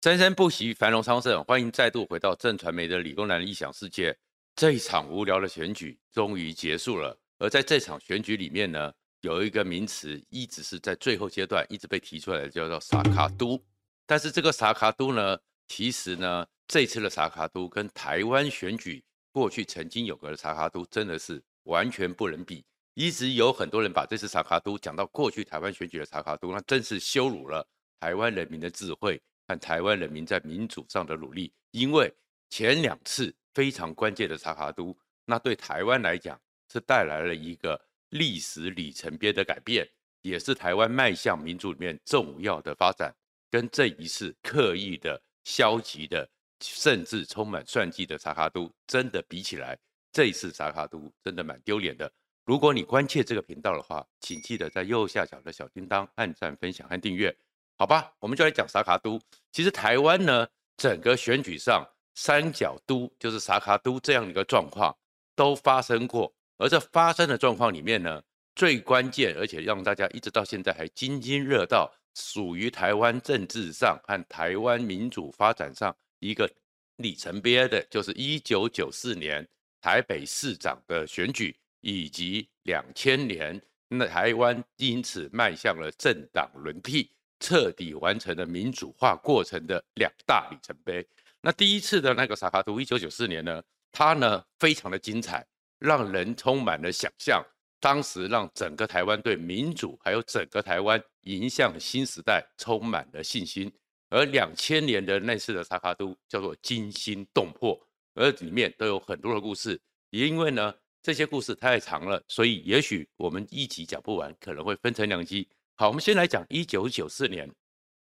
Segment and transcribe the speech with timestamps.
[0.00, 1.42] 生生不息，繁荣昌盛。
[1.42, 4.16] 欢迎再度回到正传媒的理工男的异想世界。
[4.54, 7.18] 这一场无聊的选举终于结束了。
[7.38, 8.92] 而在这场选举里面呢，
[9.22, 13.60] 有一个名词一直是在最后阶段一直被提出来的，叫做“萨卡都”。
[14.06, 19.02] 但是这个“萨卡都”呢，其实呢，这次的“萨卡都”跟台湾选举
[19.32, 22.64] 过去曾经有过的“萨卡都”真的是完全不能比。
[22.94, 27.66] 一直有很多人把这次“萨卡都”讲到过去台湾选举的“萨卡都”，那真是羞辱了
[27.98, 29.20] 台湾人民的智慧。
[29.48, 32.12] 看台湾人民在民主上的努力，因为
[32.50, 36.38] 前两次非常关键的查卡都，那对台湾来讲
[36.70, 37.80] 是带来了一个
[38.10, 39.88] 历史里程碑的改变，
[40.20, 43.12] 也是台湾迈向民主里面重要的发展。
[43.50, 46.28] 跟这一次刻意的、消极的，
[46.60, 49.78] 甚至充满算计的查卡都，真的比起来，
[50.12, 52.12] 这一次查卡都真的蛮丢脸的。
[52.44, 57.34] 如果你关切这个频道的话，请记得在右下角的小叮当按赞、分享和订阅。
[57.80, 59.20] 好吧，我们就来讲萨卡都。
[59.52, 64.92] 其实台湾呢，整个选举上三角都就是萨卡都这样的一个状况
[65.36, 66.34] 都发生过。
[66.56, 68.20] 而这发生的状况里面呢，
[68.56, 76.50] 最关键而且让大家一直到现在还津津乐道，属于台湾政治上和台湾民主发展上一个
[76.96, 79.46] 里程碑的，就是一九九四年
[79.80, 87.08] 台北市长的选举，以及两千年那台湾因此迈向了政党轮替。
[87.40, 91.06] 彻底完成了民主化过程的两大里程碑。
[91.40, 95.46] 那第一次的那个萨卡都，一九九四年呢，它呢非常的精彩，
[95.78, 97.44] 让人充满了想象。
[97.80, 103.72] 当时让整个台湾对民主还有整个台湾迎向新时代充满了信心。
[104.10, 107.78] 而两千年的那次的萨卡都叫做惊心动魄，
[108.14, 109.80] 而里面都有很多的故事。
[110.10, 115.48] 也因为呢这些故事太长了，所以也许我们一集讲不完，可能会分成两集。
[115.80, 117.48] 好，我们先来讲一九九四年。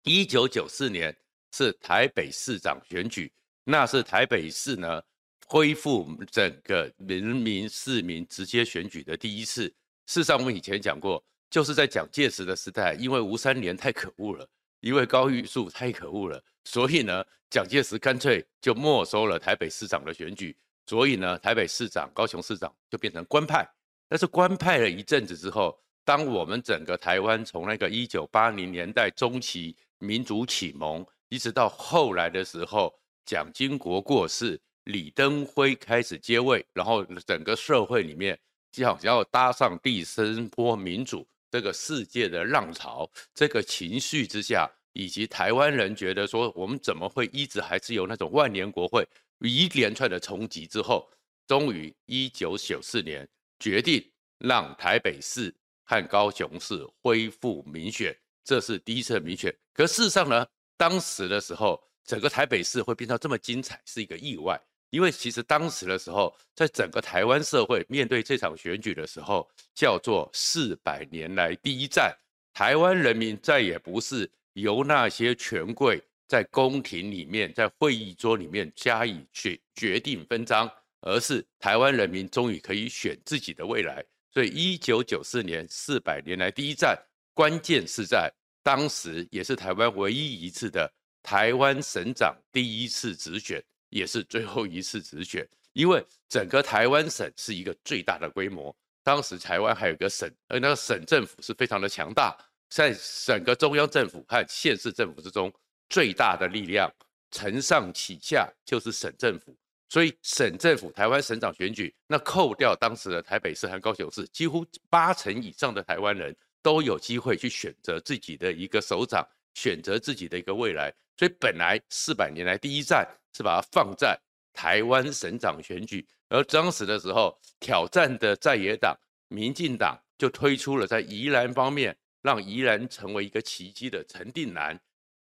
[0.03, 1.13] 一九九四年
[1.51, 3.29] 是台北市长选举，
[3.65, 5.03] 那是台北市呢
[5.47, 9.63] 恢复整个人民市民直接选举的第一次。
[10.05, 14.47] 事实上，我们以前讲过，就是在蒋介石的时代，因为吴三连太可恶了，
[14.79, 20.55] 因为高玉树太可恶了，所以呢，蒋介石干脆就没收了台北市长的选举，
[20.85, 23.69] 所以呢，台北市长、高雄市长就变成官派。
[24.07, 38.39] 但是官派了一阵子之后，当我们整个台湾从那个一九八零年代中期民主启蒙，一直到后来的时候，蒋经国过世，李登辉开始接位，然后整个社会里面
[38.71, 49.05] 就好像要搭上第三波民主这个世界的浪潮，这个情绪之下，以及台湾人觉得说，我们怎么会一直还是有那种万年国会，
[49.41, 51.05] 一连串的冲击之后，
[51.45, 53.27] 终于一九九四年
[53.59, 54.01] 决定
[54.37, 55.53] 让台北市。
[55.87, 59.55] 和高雄市恢复民选，这是第一次民选。
[59.73, 64.61] 可事实上呢，当时的时候，整个台北市会变到这么精彩，是一个意外。
[64.89, 72.15] 因为其实当时的时候，在整个台湾社会面对这场选举的时候，叫做四百年来第一战。
[72.53, 80.69] 台湾人民再也不是由那些权贵在宫廷里面、在会议桌里面加以决决定分赃，
[81.01, 84.03] 而是台湾人民终于可以选自己的未来。
[84.33, 86.97] 所以，一九九四年四百年来第一战，
[87.33, 90.91] 关键是在当时也是台湾唯一一次的
[91.23, 95.47] 台湾省长第一次直选，也是最后一次直选。
[95.73, 102.35] 因为整个台湾省是一个最大的规模，当时台湾还有个省，而那个省政府是非常的强大，
[102.69, 102.95] 在
[103.25, 105.53] 整个中央政府和县市政府之中，
[105.87, 106.91] 最大的力量
[107.31, 109.55] 承上启下就是省政府。
[109.89, 120.93] 所以省政府、台湾省长选举，那扣掉当时的台北市和高雄市，几乎八成以上的台湾人都有机会去选择自己的一个首长，选择自己的一个未来。
[121.15, 124.19] 所以本来四百年来第一站是把它放在
[124.53, 128.93] 台湾省长选举，而当时的时候挑战的在野党
[129.29, 134.77] 民进党就推出了在宜兰方面，让宜兰成为一个奇迹的陈定南、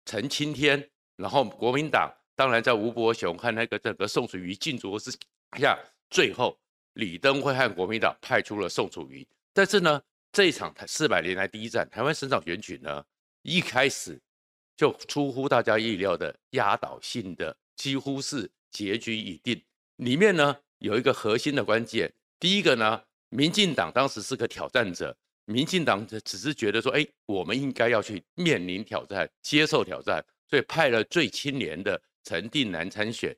[0.05, 2.11] 陈清天，然后国民党。
[2.35, 5.09] 当然，在吴伯雄和那个整个宋楚瑜竞逐之
[5.57, 5.79] 下，
[6.09, 6.59] 最后
[6.93, 9.25] 李登辉和国民党派出了宋楚瑜。
[9.53, 10.01] 但是呢，
[10.33, 13.01] 这一场四百年来第一战台湾省长选举呢，
[13.41, 14.19] 一开始
[14.75, 19.61] 就出乎大家意料的压倒性的，几乎是结局已定。
[19.95, 25.15] 里面呢有一个核心的关键，第一个呢，民进党当时是个挑战者，
[25.45, 32.01] 民进党只是觉得说，哎，我们应该要去面临挑战，接受挑战，所以派了最清廉的。
[32.25, 33.33] 陈定南参选，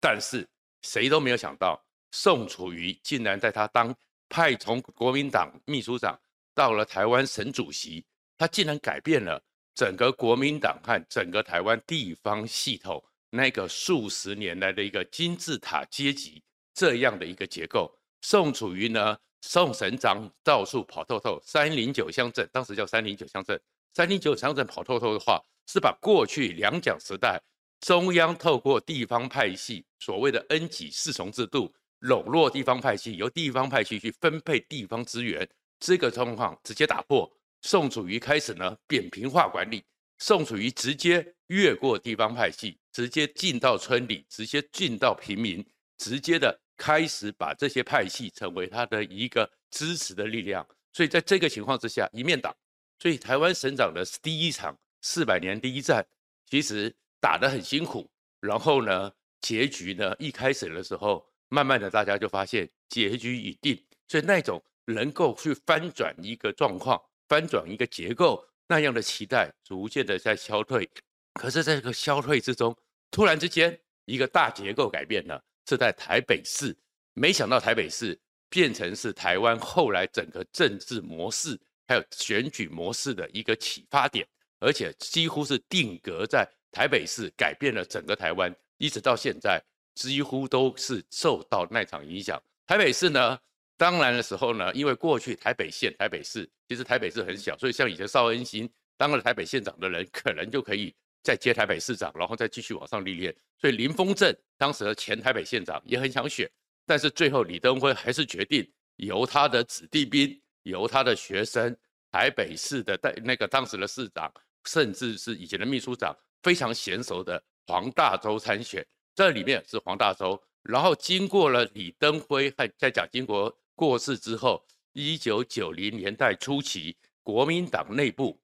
[0.00, 0.46] 但是
[0.82, 1.80] 谁都没有想到，
[2.10, 3.94] 宋楚瑜竟然在他当
[4.28, 6.20] 派从国民党秘书长
[6.54, 8.04] 到了台湾省主席，
[8.36, 9.40] 他竟然改变了，
[9.74, 16.42] 整个国民党和整个台湾地方系统那个数十年来的一个金字塔阶级
[16.74, 17.96] 这样的一个结构。
[18.22, 23.60] 宋楚瑜呢，宋省长到处跑透透，三零九乡镇当时叫三零九乡镇，
[23.94, 27.40] 三零九乡镇跑透透的话，是把过去两蒋时代
[27.80, 37.30] 中央透过地方派系所谓的恩给四重制度笼络地方派系，由地方派系去分配地方资源，这个状况直接打破。
[37.62, 39.84] 宋楚瑜开始呢扁平化管理，
[40.18, 45.64] 宋楚瑜直接越过地方派系，直接进到村里，直接进到平民，
[45.98, 46.60] 直接的。
[46.78, 50.62] 开始把这些派系成为他的一个支持的力量，
[50.92, 52.54] 所以在这个情况之下，一面倒。
[52.98, 56.06] 所以台湾省长的第一场四百年第一战，
[56.50, 56.94] 其实
[57.26, 58.08] 打得很辛苦。
[58.38, 63.76] 然后呢，结局呢，一开始的时候，慢慢的大家就发现结局已定。
[64.06, 70.88] 所以那种能够去翻转一个状况、翻转一个结构那样的期待，逐渐的在消退。
[71.34, 72.72] 可是，在这个消退之中，
[73.10, 75.42] 突然之间，一个大结构改变了。
[75.68, 76.76] 是在台北市，
[77.14, 78.16] 没想到台北市
[78.48, 81.58] 变成是台湾后来整个政治模式
[81.88, 84.24] 还有选举模式的一个启发点，
[84.60, 89.58] 而且几乎是定格在台北市，改变了整个台湾，一直到现在
[89.94, 92.38] 几乎都是受到那场影响。
[92.66, 93.38] 台北市呢，
[93.78, 98.68] 当然的时候呢，因为过去台北县、台北市其实台北市很小，所以像以前邵恩兴
[98.98, 100.94] 当了台北县长的人，可能就可以。
[101.22, 103.34] 再接台北市长，然后再继续往上历练。
[103.58, 106.48] 所以林峰正当时的前台北县长也很想选，
[106.86, 108.64] 但是最后李登辉还是决定
[108.96, 111.74] 由他的子弟兵、由他的学生，
[112.12, 114.32] 台北市的代那个当时的市长，
[114.66, 118.86] 甚至是以前的秘书长非常娴熟的黄大洲参选。
[119.16, 128.40] 这里面是黄大洲，然后经过了李登辉和在蒋经国过世之后，一九九零年代初期，国民党内部。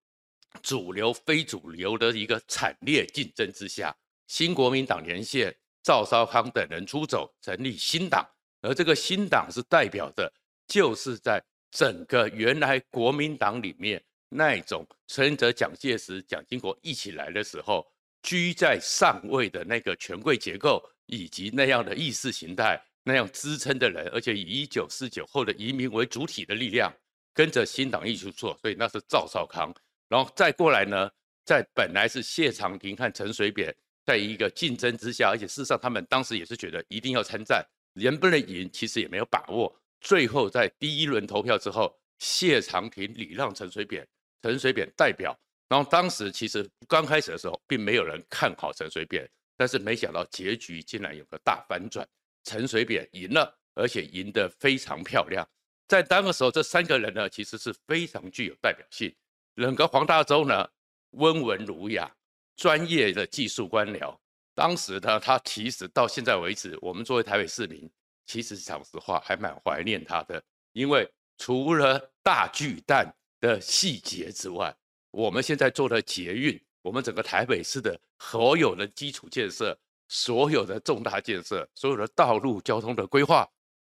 [0.61, 3.97] 主流非主流的一个惨烈竞争之下，
[4.27, 8.29] 新国民党连线赵少康等人出走，成立新党，
[8.63, 10.31] 而这个新党是代表的，
[10.67, 11.41] 就是在
[11.71, 17.87] 整个原来国民党里面那种随着蒋介石、蒋经国一起来的时候，
[18.23, 26.93] 居在上位的那个权贵结构，以及那样的意识形态那样支撑的人，而且以一九四九后的移民为主体的力量，
[27.35, 29.75] 跟着新党一起做，所以那是赵少康。
[30.09, 31.11] 然后再过来呢，
[31.45, 33.75] 在本来是谢长廷和陈水扁
[34.07, 37.65] 在一个竞争之下，而且事实上他们当时也是觉得一定要参战，
[37.95, 39.75] 能不能赢其实也没有把握。
[40.01, 44.07] 最后在第一轮投票之后，谢长廷礼让陈水扁，
[44.43, 45.37] 陈水扁代表。
[45.73, 49.27] 然后当时其实刚开始的时候，并没有人看好陈水扁，
[49.57, 52.07] 但是没想到结局竟然有个大反转，
[52.45, 55.49] 陈水扁赢了，而且赢得非常漂亮。
[55.89, 59.11] 在当个时候，这三个人呢，其实是非常具有代表性。
[59.57, 60.69] 整个黄大洲呢，
[61.13, 62.15] 温文儒雅，
[62.55, 64.15] 专业的技术官僚。
[64.55, 67.91] 当时呢，他其实到现在为止，我们作为台北市民，
[68.27, 70.45] 其实讲实话还蛮怀念他的。
[70.75, 73.11] 因为除了大巨蛋
[73.41, 74.77] 的细节之外，
[75.13, 79.79] 我们现在做的捷运，我们整个台北市的所有的基础建设，
[80.09, 83.49] 所有的重大建设，所有的道路交通的规划，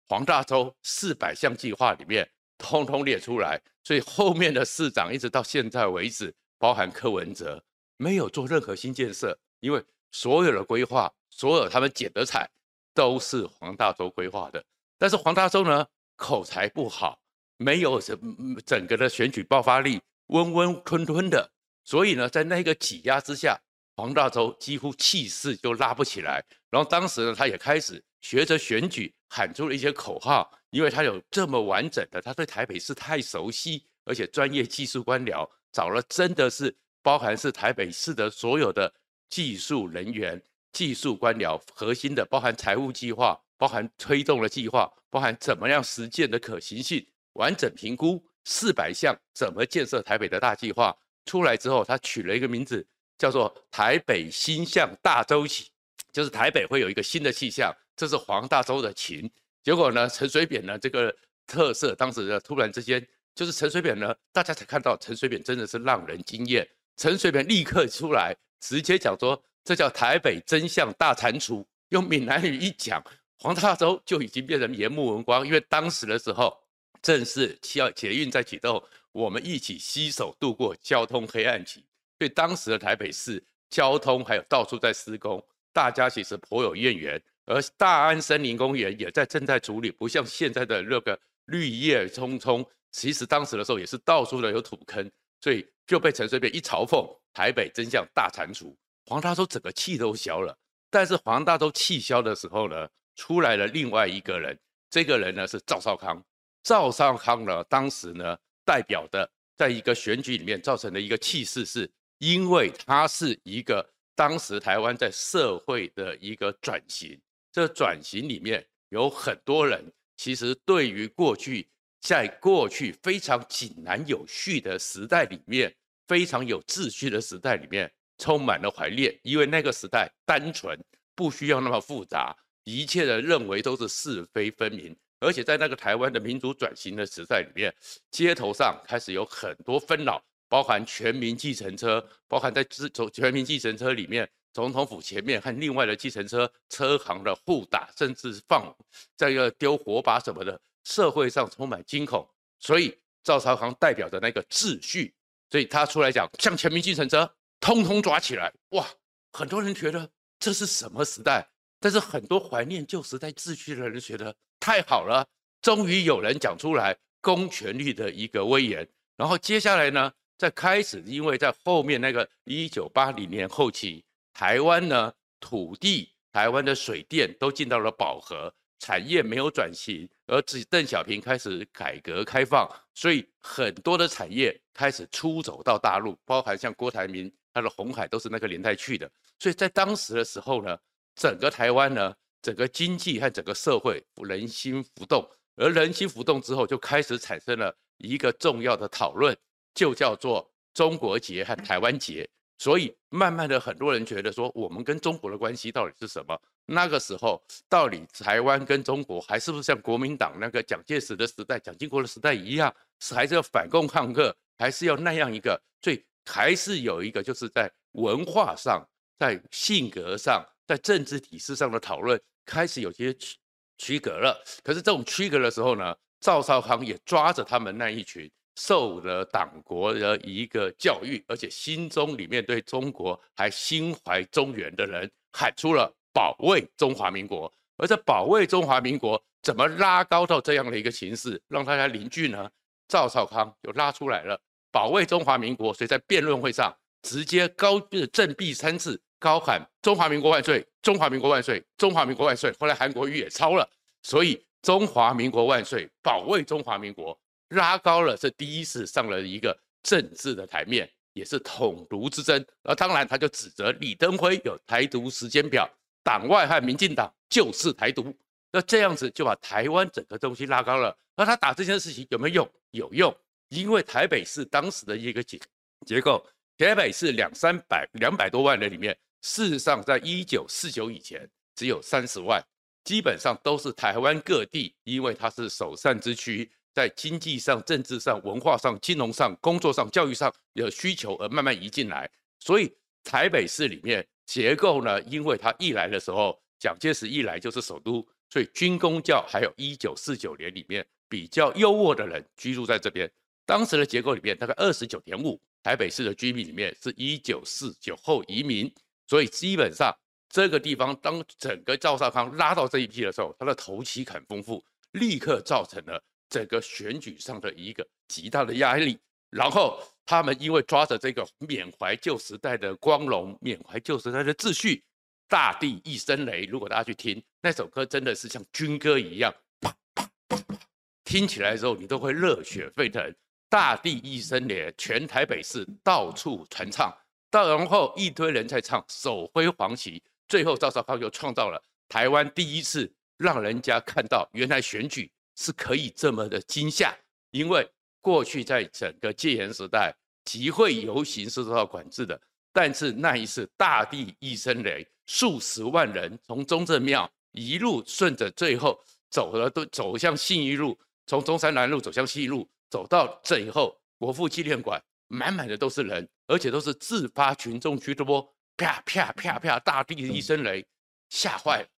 [0.08, 2.30] 黄大洲四百项计划里面。
[2.58, 7.60] 通通列出来，所以后面的市长一直到现在为止，包含柯文哲，
[7.96, 9.82] 没有做任何新建设，因为
[10.12, 12.48] 所有的规划，所有他们捡的彩，
[12.94, 14.64] 都是黄大洲规划的。
[14.96, 17.20] 但是黄大洲呢，口才不好，
[17.56, 18.16] 没有什
[18.64, 20.00] 整个的选举爆发力，
[20.32, 21.52] 温温吞吞的，
[21.84, 23.60] 所以呢，在那个挤压之下，
[23.96, 26.42] 黄大洲几乎气势就拉不起来。
[26.70, 30.50] 然后当时呢，他也开始学着选举，喊出了一些口号。
[30.70, 38.90] 因为他有这么完整的，他对台北市太熟悉，而且专业技术官僚找了真的是包含是台北市的所有的
[39.28, 50.96] 技术人员、技术官僚，核心的包含财务计划、包含推动的计划、包含怎么样实践的可行性，完整评估四百项怎么建设台北的大计划
[51.26, 52.84] 出来之后，他取了一个名字
[53.18, 55.68] 叫做台北新象大周期，
[56.12, 59.30] 就是台北会有一个新的气象，这是黄大洲的情。
[59.62, 61.14] 结果呢，陈水扁呢这个
[61.46, 66.68] 特色，当时呢突然之间，就是陈水扁呢，大家才看到陈水扁真的是让人惊艳。
[66.96, 71.64] 陈水扁立刻出来，直接讲说，这叫台北真相大蟾蜍。
[71.90, 73.02] 用闽南语一讲，
[73.38, 75.46] 黄大洲就已经变成颜目文光。
[75.46, 76.58] 因为当时的时候，
[77.02, 81.84] 正是需要捷运在启动，我们一起携手度过交通黑暗期。
[82.18, 87.20] 所以当时的台北市交通还有到处在施工，大家其实颇有怨言。
[87.44, 100.56] 而大安森林公园也在正在处理，不像现在的那个绿叶葱葱，其实当时的时候也是到处的有土坑，所以就被陈水扁一嘲讽，台北真相大铲除，黄大洲整个气都消了。
[100.88, 104.56] 但是黄大洲气消的时候呢，出来了另外一个人，
[104.88, 106.24] 这个人呢是赵少康。
[106.62, 117.20] 赵少康呢，当时呢代表的在一个选举里面造成的一个气势，是因为他是一个当时台湾在社会的一个转型。
[117.50, 119.84] 这转型里面有很多人，
[120.16, 121.68] 其实对于过去
[122.00, 125.74] 在过去非常井然有序的时代里面，
[126.06, 127.92] 非常有秩序的时代里面。
[128.18, 130.78] 充满了怀念，因为那个时代单纯，
[131.16, 134.96] 不需要那么复杂，一切的认为都是是非分明。
[135.22, 137.74] 而且在那个台湾的民主转型的时代里面，
[138.10, 148.74] 街头上开始有很多纷扰，包含全民计程车，包含在走全民计程车里面，总统府前面和另外的计程车车行的互打，甚至放
[149.16, 152.28] 在一个丢火把什么的，社会上充满惊恐。
[152.58, 155.14] 所以赵少康代表的那个秩序，
[155.48, 157.32] 所以他出来讲，像全民计程车。
[157.60, 158.52] 通通抓起来！
[158.70, 158.84] 哇，
[159.32, 160.10] 很多人觉得
[160.40, 161.48] 这是什么时代？
[161.82, 165.26] 但是很多怀念旧时代秩序的人觉得太好了，
[165.60, 168.88] 终于有人讲出来公权力的一个威严。
[169.16, 187.28] 然后接下来呢，在开始，因为在后面那个一九八零年后期，台湾呢土地、台湾的水电都进到了饱和，产业没有转型，而自邓小平开始改革开放，所以很多的产业开始出走到大陆，包含像郭台铭。
[187.54, 189.06] 他的红海都是那个年代去的，
[189.38, 190.74] 所以在当时的时候呢，
[191.14, 199.36] 整个台湾呢，整个经济和整个社会人心浮动，而人心浮动之后，就开始产生了一个重要的讨论，
[199.74, 202.28] 就叫做中国结和台湾结。
[202.58, 206.40] 所以慢慢的，很多人觉得说，我们跟中国的关系到底是什么？
[206.66, 216.04] 那个时候，到底台湾跟中国还是不是像国民党那个蒋介石的时代、蒋经国的时代一样，是还是要反共抗日，还是要那样一个最？
[216.24, 218.88] 还是有一个，就是在文化上、
[219.18, 223.36] 在性格上、在政治体制上的讨论开始有些区
[223.78, 224.42] 区隔了。
[224.62, 237.52] 可是这种区隔的时候呢，赵少康也抓着他们那一群受了党国的一个教育，而且心中里面对中国还心怀中原的人，喊出了保卫中华民国。
[237.78, 242.48] 而这保卫中华民国怎么拉高到这样的一个形势，让大家凝聚呢？
[242.86, 244.40] 赵少康就拉出来了。
[244.70, 247.80] 保卫中华民国，所以在辩论会上直接高
[248.12, 252.52] 振臂三次，高喊“中华民国万岁，中华民国万岁，中华民国万岁”。
[252.58, 253.66] 后来韩国瑜也抄了，
[254.02, 257.16] 所以“中华民国万岁，保卫中华民国”
[257.50, 262.44] 拉高了，是第一次上了一个政治的台面，也是统独之争。
[262.64, 265.70] 而当然，他就指责李登辉有台独时间表，
[266.02, 268.12] 党外和民进党就是台独。
[268.50, 270.96] 那这样子就把台湾整个东西拉高了。
[271.14, 272.50] 而他打这件事情有没有用？
[272.72, 273.16] 有用。
[273.50, 275.38] 因为台北市当时的一个结
[275.86, 276.26] 结构，
[276.56, 282.44] 台北市两三百两百多万人里面，事实上在一九四九以前只有三十万，
[282.84, 292.10] 基本上都是台湾各地，因为它是首善之区，在经济上、政治上、文化上、金融上、工作上、教育上有需求而慢慢移进来，
[292.40, 292.72] 所以
[293.04, 303.10] 台北市里面结构呢，因为它一来的时候，蒋介石一来就是首都，所以军公教还有一九四九年里面比较优渥的人居住在这边。
[303.44, 308.72] 当时的结构里面，大概二十九点五，台北市的居民里面是一九四九后移民，
[309.06, 309.94] 所以基本上
[310.28, 318.98] 这个地方，当整个赵少康拉到这一批的时候，他的头期很丰富，立刻造成了整个选举上的一个极大的压力。
[319.30, 324.82] 然后他们因为抓着这个缅怀旧时代的光荣，缅怀旧时代的秩序，
[325.28, 326.44] 大地一声雷。
[326.44, 330.58] 如果大家去听那首歌，真的是像军歌一样，啪啪啪啪，
[331.04, 333.14] 听起来的时候你都会热血沸腾。
[333.48, 336.90] 大地一声雷，全台北市到处传唱，
[337.32, 341.58] 到然后一堆人在唱，手挥黄旗，最后赵少康就创造了
[341.88, 346.94] 台湾第一次让人家看到，原来选举是可以这么的惊吓。
[347.30, 347.66] 因为
[348.02, 349.96] 过去在整个戒严时代，
[350.26, 352.20] 集会游行是受到管制的，
[352.52, 362.46] 但是那一次大地一声雷，数十万人从中正庙一路顺着最后走了，都走向信义路，从中山南路走向信义路。
[362.68, 370.66] 走到这以后，国父纪念馆满满的都是人，而且都是自发群众居多，啪啪啪啪，大地一声雷，
[371.10, 371.68] 吓坏了。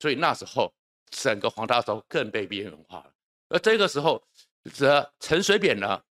[0.00, 0.74] 所以那时候
[1.08, 3.14] 整个黄大洲更被边缘化了。
[3.50, 4.20] 而这个时候，
[4.74, 6.02] 这陈水扁呢，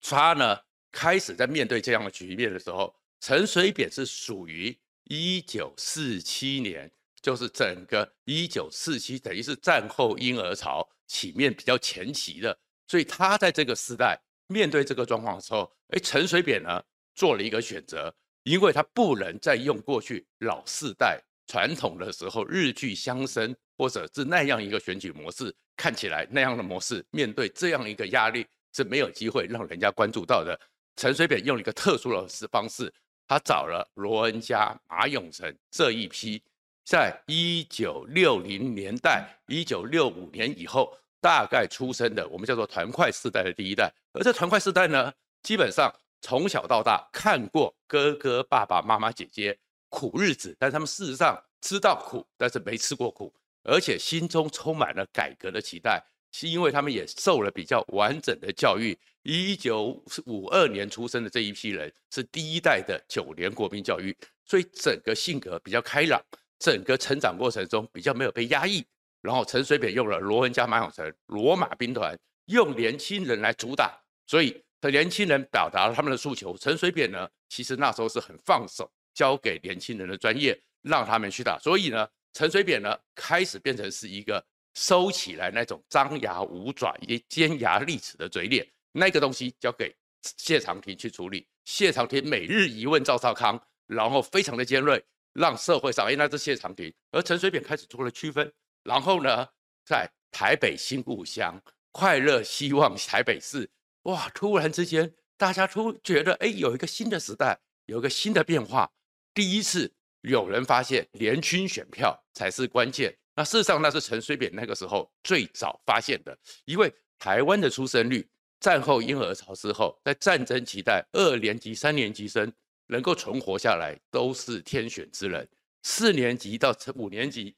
[0.00, 0.58] 他呢
[0.90, 6.90] 开始在面对这样的局面的时候，陈水扁是属于一九四七年，
[7.22, 12.58] 就是整个一九四七等于是战后婴儿潮起面比较前期的。
[12.88, 14.20] 所以他在这个时代
[14.50, 16.82] 面对这个状况的时候，哎，陈水扁呢
[17.14, 30.58] 做了一个选择，因为他不能再用过去老世代传统的时候日剧相生，或者是那样一个选举模式，看起来那样的模式，面对这样一个压力是没有机会让人家关注到的。
[30.96, 32.92] 陈水扁用了一个特殊的方式，
[33.28, 36.42] 他找了罗恩嘉、马永成这一批，
[36.84, 43.92] 在一九六零年代、一九六五年以后大概出生的，我们叫做团块世代的第一代。
[44.12, 45.12] 而这团块世代呢，
[45.42, 49.58] 基本上从小到大看过哥哥、爸爸妈妈、姐姐
[49.88, 53.32] 苦日子，但他们事实上知道苦，但是没吃过苦，
[53.64, 56.02] 而且心中充满了改革的期待。
[56.32, 58.96] 是因为他们也受了比较完整的教育。
[59.24, 66.22] 一九五二年出生的这一批人是第一代的九年国民教育，所以整个性格比较开朗，
[66.60, 68.86] 整个成长过程中比较没有被压抑。
[69.20, 76.56] 然后陈水扁用了罗文嘉、马永成、罗马兵团，用年轻人来主打，所以和年轻人表达了他们的诉求。
[76.56, 81.58] 陈水扁呢，其实那时候是很放手，交给年轻人的专业，让他们去打。
[81.58, 84.44] 所以呢，陈水扁呢，开始变成是一个。
[84.74, 86.96] 收起来那种张牙舞爪、
[87.28, 91.44] 尖牙利齿的嘴脸，那个东西交给谢长廷去处理。
[91.64, 96.90] 谢长廷每日一问赵少康，然后非常的尖锐，让社会上哎，那是谢长廷。
[97.10, 98.50] 而陈水扁开始做了区分，
[98.82, 99.48] 然后呢，
[99.84, 101.60] 在台北新故乡、
[101.92, 103.70] 快乐希望台北市，
[104.02, 108.90] 哇，突然之间大家突觉得哎，有一个新的时代，有一个新的变化。
[109.34, 113.16] 第一次有人发现联军选票才是关键。
[113.36, 122.52] 那事实上，那是陈水扁那个时候最早发现的，因为台湾的出生率，战后婴儿潮之后，在战争期代，二年级、三年级生
[122.86, 125.48] 能够存活下来都是天选之人，
[125.82, 127.54] 四年级到五年级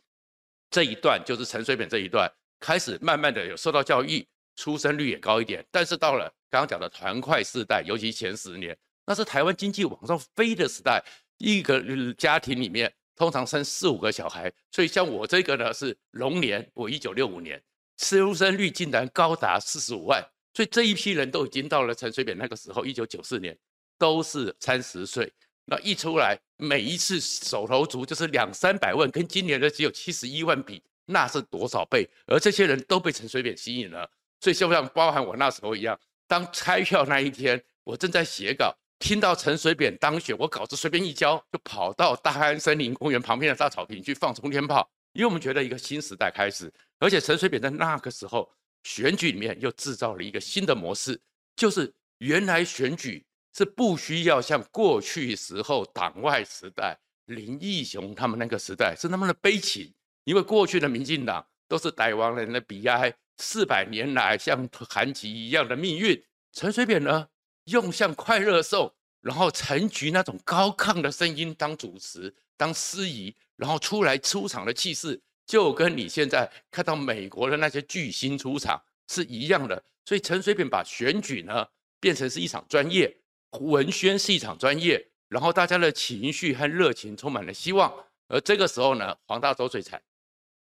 [0.73, 4.27] 这一段，就是陈水扁这一段开始慢慢的有受到教育，
[4.57, 5.65] 出生率也高一点。
[5.71, 8.77] 但是到了刚刚讲的团块世代，尤其前十年，
[9.07, 11.01] 那是台湾经济往上飞的时代，
[11.39, 11.81] 一个
[12.15, 12.93] 家庭里面。
[13.15, 17.63] 通常生四五个小孩，所以像我这个呢是龙年，我一九六五年，
[17.99, 23.57] 出生率竟然高达四十五万，所以这一批人都已经到了陈水扁那个时候，一九九四年
[23.99, 25.31] 都是三十岁，
[25.73, 32.07] 那一出来每一次手头足就是两三百万，跟今年的只有七十一万比，那是多少倍？
[32.27, 34.07] 而这些人都被陈水扁吸引了，
[34.39, 38.77] 所以就像包含我那时候一样，当开票那一天，我正在写稿。
[38.99, 48.49] 听到陈水扁当选，我稿子随便一交，就跑到大安森林公园旁边的大草坪去放冲天炮，因为我们觉得一个新时代开始，而且陈水扁在那个时候
[48.85, 51.21] 选举里面又制造了一个新的模式，
[51.57, 59.93] 就是原来选举是不需要像过去时候党外时代林义雄他们那个时代是那么的悲情，
[60.25, 67.29] 因为过去的民进党都是台湾人的悲哀，四百年来像韩籍一样的命运，陈水扁呢？
[67.67, 79.81] 用像快乐颂，然后陈菊那种高亢的声音当主持、当司仪，然后出来出场的气势，就跟你现在看到美国的那些巨星出场是一样的。
[80.05, 81.65] 所以陈水扁把选举呢
[82.01, 83.17] 变成是一场专业，
[83.61, 87.93] 文宣是一场专业，然后大家的情绪和热情充满了希望。
[88.29, 90.03] 而这个时候呢，黄大洲最惨。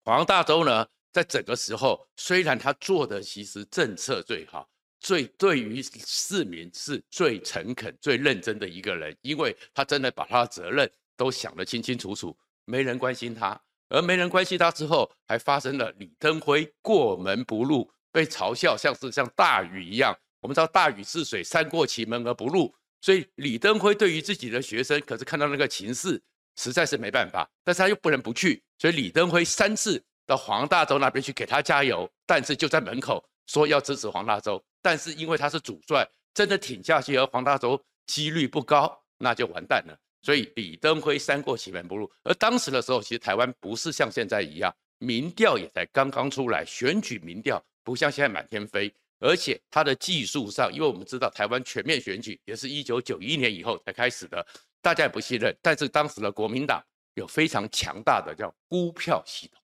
[0.05, 4.69] 黄大洲呢，在整个时候虽然他做的其实政策最好。
[5.01, 20.17] 最对于市民是最诚恳、最认真的一个人，因为他真的把他的责任都想得清清楚楚，没人关心他，而没人关心他之后，还发生了李登辉过门不入，被嘲笑像是像大禹一样。
[20.43, 26.21] 我们知道大禹治水，三过其门而不入，所以李登辉对于自己的学生，可是看到那个情势，
[26.57, 34.63] 实在是没办法，但是他又不能不去，所以李登辉三次到黄大洲那边去给他加油，但是就在门口说要支持黄大洲。
[34.83, 39.97] 但是因为他是主帅，真的挺下去，而黄大洲几率不高，那就完蛋了。
[40.23, 42.11] 所以李登辉三过其门不入。
[42.25, 54.47] 而当时的时候，其实台湾不是像现在一样，民调也才刚刚出来，选举民调不像现在满天飞，而且它的技术上，因为我们知道台湾全面选举也是一九九一年以后才开始的，
[54.83, 55.57] 大家也不信任。
[55.63, 56.83] 但是当时的国民党
[57.15, 59.63] 有非常强大的叫估票系统，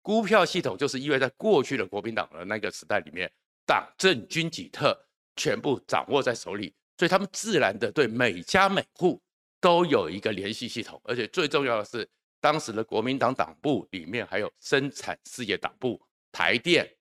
[0.00, 3.30] 估票系统就是因为在过去的国民党的那个时代里面。
[3.66, 4.98] 党政军警特
[5.36, 9.22] 全部掌握在手里，所以他们自然的对每家每户
[9.60, 12.08] 都有一个联系系统，而且最重要的是，
[12.40, 16.92] 当时的国民党党部里面还有生产事业党部，台电、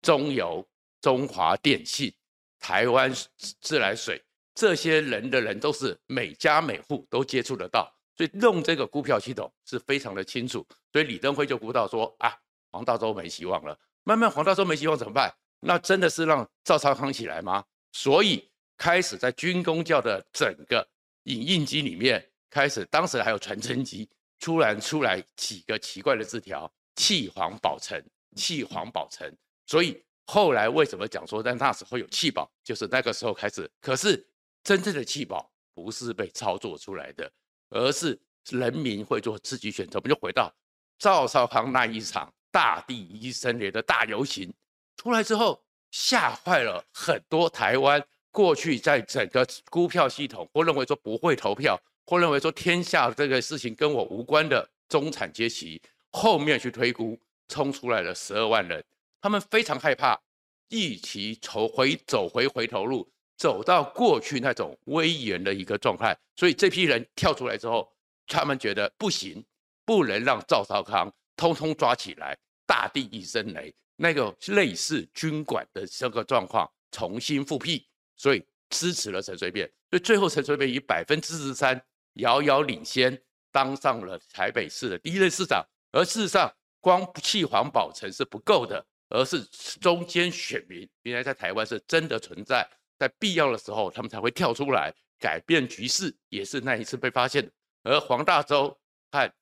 [0.00, 0.64] 中油、
[1.02, 2.10] 中华电信、
[2.58, 3.12] 台湾
[3.60, 4.22] 自来水
[4.54, 10.66] 这些人的人都是每家每户都接触得到，所以弄这个股票系统是非常的清楚。
[10.92, 12.32] 所以李登辉就估到说啊，
[12.70, 15.34] 黄大洲没希望了，慢慢黄大洲没希望怎么办？
[15.60, 17.64] 那真的是让赵少康起来吗？
[17.92, 20.86] 所以开始在军公教的整个
[21.24, 28.04] 影印机里面开始，当时还有传真机，突然出来几个奇怪的字条：弃黄保陈，
[28.36, 29.36] 弃黄保陈。
[29.66, 33.70] 所以后来为什么讲说在那时候有弃保，就是那个时候开始。
[33.80, 34.26] 可是
[34.62, 37.30] 真正的弃保不是被操作出来的，
[37.70, 38.18] 而是
[38.50, 39.98] 人民会做自己选择。
[39.98, 40.52] 我们就回到
[40.98, 44.52] 赵少康那一场大地医生连的大游行
[44.96, 51.80] 出来之后，吓坏了很多台湾过去在整个估票系统或认为说不会投票。
[52.04, 55.80] 或认为说天下这个事情跟我无关的中产阶级，
[56.10, 58.84] 后面去推估，冲出来了十二万人，
[59.22, 60.20] 他们非常害怕，
[60.68, 63.08] 一起走回走回回头路，
[63.38, 66.14] 走到过去那种威严的一个状态。
[66.36, 67.90] 所以这批人跳出来之后，
[68.26, 69.42] 他们觉得不行，
[69.86, 79.70] 不能让赵少康通通抓起来，大地一声雷，那个类似军管的这个状况重新复辟，所以支持了陈水扁。
[79.88, 81.80] 所以最后陈水扁以百分之十三。
[82.16, 83.18] 遥遥领先，
[83.50, 85.66] 当上了台北市的第一任市长。
[85.92, 89.42] 而事实上，光弃黄保陈是不够的，而是
[89.80, 97.48] 中间选民原来在台湾是真的存在，在必要的时候，他们才会跳出来改变局势，也是那一次被发现。
[97.82, 98.76] 而黄大洲
[99.10, 99.32] 和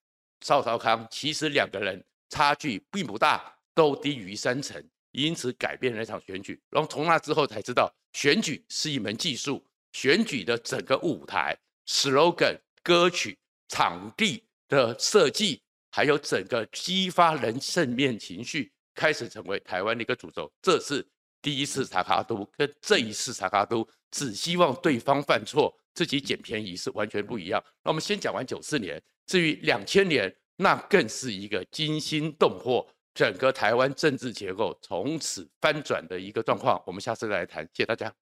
[0.41, 6.61] 赵少康其实两个人差距并不大，都低于三成，因此改变了那场选举。
[6.71, 11.57] 然后从那之后才知道，选举是一门技术，选举的整个舞台。
[11.87, 13.37] slogan、歌曲、
[13.69, 20.51] 场地的设计，还有整个激发人正面情绪，开始成为台湾的一个主轴。
[20.61, 21.07] 这是
[21.43, 27.63] 第一次查卡都，跟这一次查卡都只希望对方犯错，自己捡便宜是完全不一样。
[27.83, 36.83] 那我们先讲完九四年，至于两千年，那更是一个惊心动魄，整个台湾政治结构从此翻转的一个状况。
[36.87, 38.13] 我们下次再来谈，谢谢大家。